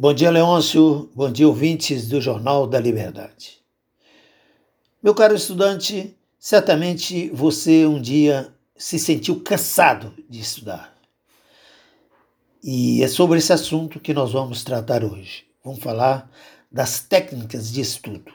[0.00, 1.10] Bom dia, Leôncio.
[1.12, 3.58] Bom dia, ouvintes do Jornal da Liberdade.
[5.02, 10.94] Meu caro estudante, certamente você um dia se sentiu cansado de estudar.
[12.62, 15.46] E é sobre esse assunto que nós vamos tratar hoje.
[15.64, 16.30] Vamos falar
[16.70, 18.32] das técnicas de estudo.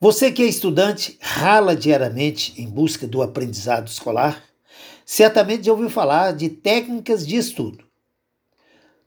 [0.00, 4.42] Você que é estudante, rala diariamente em busca do aprendizado escolar,
[5.06, 7.89] certamente já ouviu falar de técnicas de estudo.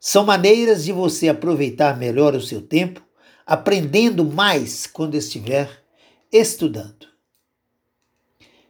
[0.05, 3.01] São maneiras de você aproveitar melhor o seu tempo,
[3.45, 5.81] aprendendo mais quando estiver
[6.29, 7.07] estudando.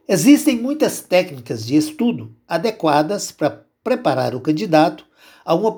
[0.08, 5.08] Existem muitas técnicas de estudo adequadas para preparar o candidato
[5.44, 5.73] a uma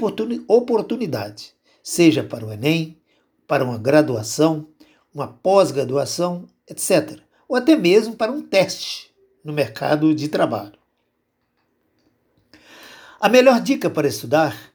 [0.50, 3.00] oportunidade, seja para o Enem,
[3.48, 4.68] para uma graduação,
[5.14, 9.10] uma pós-graduação, etc., ou até mesmo para um teste
[9.42, 10.78] no mercado de trabalho.
[13.22, 14.75] A melhor dica para estudar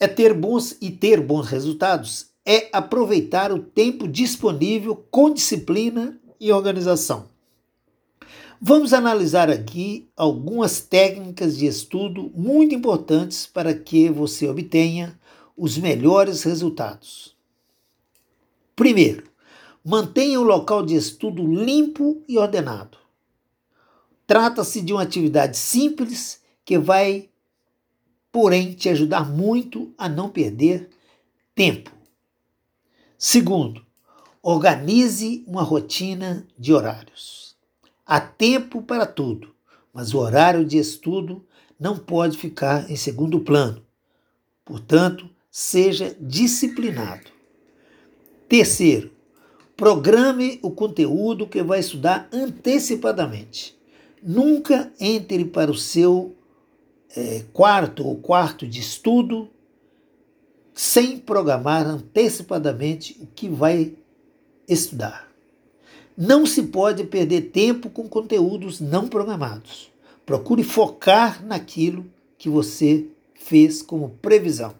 [0.00, 6.50] é ter bons e ter bons resultados é aproveitar o tempo disponível com disciplina e
[6.50, 7.28] organização.
[8.60, 15.18] Vamos analisar aqui algumas técnicas de estudo muito importantes para que você obtenha
[15.56, 17.36] os melhores resultados.
[18.74, 19.24] Primeiro,
[19.84, 22.98] mantenha o local de estudo limpo e ordenado.
[24.26, 27.29] Trata-se de uma atividade simples que vai
[28.32, 30.88] porém te ajudar muito a não perder
[31.54, 31.90] tempo.
[33.18, 33.84] Segundo,
[34.42, 37.54] organize uma rotina de horários.
[38.06, 39.54] Há tempo para tudo,
[39.92, 41.44] mas o horário de estudo
[41.78, 43.82] não pode ficar em segundo plano.
[44.64, 47.30] Portanto, seja disciplinado.
[48.48, 49.10] Terceiro,
[49.76, 53.78] programe o conteúdo que vai estudar antecipadamente.
[54.22, 56.34] Nunca entre para o seu
[57.16, 59.48] é, quarto ou quarto de estudo
[60.74, 63.94] sem programar antecipadamente o que vai
[64.68, 65.28] estudar.
[66.16, 69.90] Não se pode perder tempo com conteúdos não programados.
[70.24, 72.06] Procure focar naquilo
[72.38, 74.74] que você fez como previsão.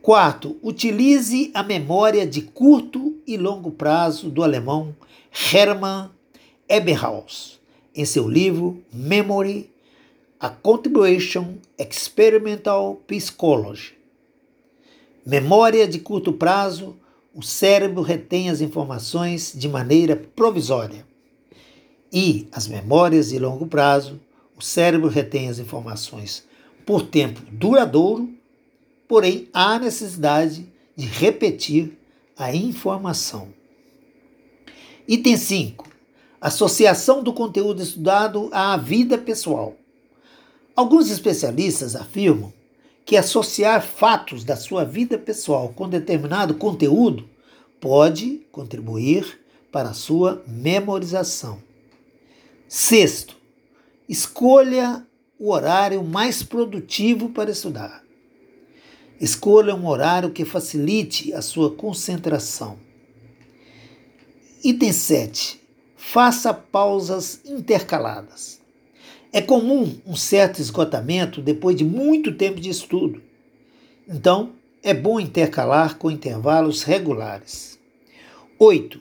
[0.00, 4.94] Quarto, utilize a memória de curto e longo prazo do alemão
[5.52, 6.10] Hermann
[6.68, 7.58] Eberhaus
[7.94, 9.70] em seu livro Memory
[10.44, 13.94] a Contribution Experimental Psychology.
[15.24, 16.98] Memória de curto prazo,
[17.34, 21.06] o cérebro retém as informações de maneira provisória.
[22.12, 24.20] E as memórias de longo prazo,
[24.54, 26.44] o cérebro retém as informações
[26.84, 28.28] por tempo duradouro,
[29.08, 31.96] porém há necessidade de repetir
[32.36, 33.48] a informação.
[35.08, 35.88] Item 5.
[36.38, 39.74] Associação do conteúdo estudado à vida pessoal.
[40.76, 42.52] Alguns especialistas afirmam
[43.04, 47.28] que associar fatos da sua vida pessoal com determinado conteúdo
[47.80, 49.40] pode contribuir
[49.70, 51.62] para a sua memorização.
[52.66, 53.36] Sexto,
[54.08, 55.06] escolha
[55.38, 58.02] o horário mais produtivo para estudar.
[59.20, 62.78] Escolha um horário que facilite a sua concentração.
[64.64, 65.60] Item 7.
[65.96, 68.63] Faça pausas intercaladas.
[69.34, 73.20] É comum um certo esgotamento depois de muito tempo de estudo.
[74.08, 77.76] Então, é bom intercalar com intervalos regulares.
[78.60, 79.00] 8.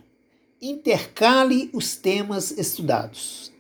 [0.60, 3.54] Intercale os temas estudados.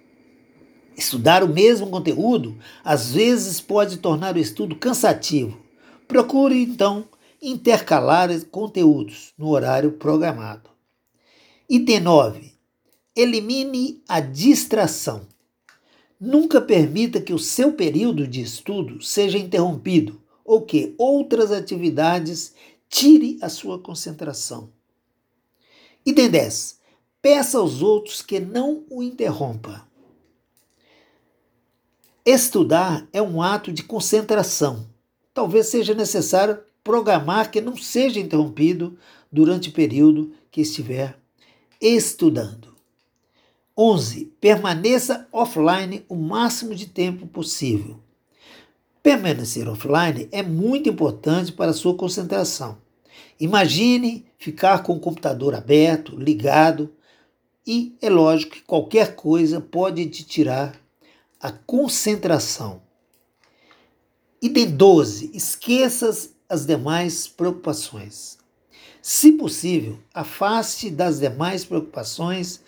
[0.97, 5.61] Estudar o mesmo conteúdo às vezes pode tornar o estudo cansativo.
[6.07, 7.07] Procure, então,
[7.39, 10.71] intercalar conteúdos no horário programado.
[11.69, 12.51] Item 9.
[13.15, 15.31] Elimine a distração.
[16.25, 22.53] Nunca permita que o seu período de estudo seja interrompido ou que outras atividades
[22.87, 24.69] tire a sua concentração.
[26.05, 26.79] Item 10.
[27.21, 29.85] Peça aos outros que não o interrompa.
[32.25, 34.87] Estudar é um ato de concentração.
[35.33, 38.97] Talvez seja necessário programar que não seja interrompido
[39.29, 41.19] durante o período que estiver
[41.81, 42.72] estudando.
[43.77, 44.25] 11.
[44.39, 47.99] Permaneça offline o máximo de tempo possível.
[49.01, 52.77] Permanecer offline é muito importante para sua concentração.
[53.39, 56.93] Imagine ficar com o computador aberto, ligado,
[57.65, 60.79] e é lógico que qualquer coisa pode te tirar
[61.39, 62.81] a concentração.
[64.41, 65.31] Item 12.
[65.33, 68.37] Esqueça as demais preocupações.
[69.01, 72.61] Se possível, afaste das demais preocupações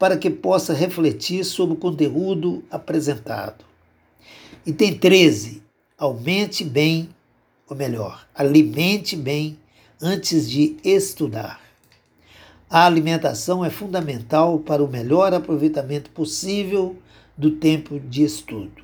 [0.00, 3.66] para que possa refletir sobre o conteúdo apresentado.
[4.64, 5.62] Item 13.
[5.98, 7.10] Aumente bem
[7.68, 9.58] ou melhor, alimente bem
[10.00, 11.60] antes de estudar.
[12.70, 16.96] A alimentação é fundamental para o melhor aproveitamento possível
[17.36, 18.82] do tempo de estudo.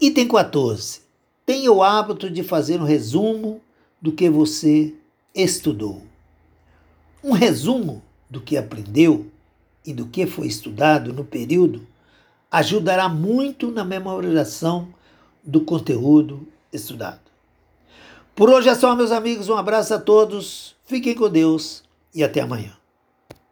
[0.00, 1.00] Item 14.
[1.44, 3.60] Tenha o hábito de fazer um resumo
[4.00, 4.94] do que você
[5.34, 6.02] estudou.
[7.22, 9.30] Um resumo do que aprendeu
[9.84, 11.86] e do que foi estudado no período
[12.50, 14.88] ajudará muito na memorização
[15.42, 17.20] do conteúdo estudado.
[18.34, 19.48] Por hoje é só, meus amigos.
[19.48, 21.82] Um abraço a todos, fiquem com Deus
[22.14, 22.72] e até amanhã.